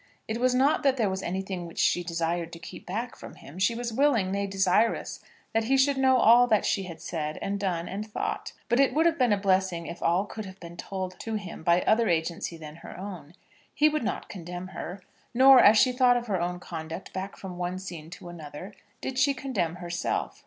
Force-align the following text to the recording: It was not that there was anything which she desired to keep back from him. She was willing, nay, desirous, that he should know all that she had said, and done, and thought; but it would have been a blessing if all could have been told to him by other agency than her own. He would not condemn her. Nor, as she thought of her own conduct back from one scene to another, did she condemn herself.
It 0.27 0.39
was 0.39 0.55
not 0.55 0.81
that 0.81 0.97
there 0.97 1.11
was 1.11 1.21
anything 1.21 1.67
which 1.67 1.77
she 1.77 2.03
desired 2.03 2.51
to 2.53 2.57
keep 2.57 2.87
back 2.87 3.15
from 3.15 3.35
him. 3.35 3.59
She 3.59 3.75
was 3.75 3.93
willing, 3.93 4.31
nay, 4.31 4.47
desirous, 4.47 5.19
that 5.53 5.65
he 5.65 5.77
should 5.77 5.95
know 5.99 6.17
all 6.17 6.47
that 6.47 6.65
she 6.65 6.85
had 6.85 6.99
said, 6.99 7.37
and 7.39 7.59
done, 7.59 7.87
and 7.87 8.11
thought; 8.11 8.51
but 8.67 8.79
it 8.79 8.95
would 8.95 9.05
have 9.05 9.19
been 9.19 9.31
a 9.31 9.37
blessing 9.37 9.85
if 9.85 10.01
all 10.01 10.25
could 10.25 10.45
have 10.47 10.59
been 10.59 10.75
told 10.75 11.19
to 11.19 11.35
him 11.35 11.61
by 11.61 11.83
other 11.83 12.09
agency 12.09 12.57
than 12.57 12.77
her 12.77 12.97
own. 12.99 13.35
He 13.75 13.89
would 13.89 14.03
not 14.03 14.27
condemn 14.27 14.69
her. 14.69 15.03
Nor, 15.35 15.59
as 15.59 15.77
she 15.77 15.91
thought 15.91 16.17
of 16.17 16.25
her 16.25 16.41
own 16.41 16.59
conduct 16.59 17.13
back 17.13 17.37
from 17.37 17.59
one 17.59 17.77
scene 17.77 18.09
to 18.09 18.27
another, 18.27 18.73
did 19.01 19.19
she 19.19 19.35
condemn 19.35 19.75
herself. 19.75 20.39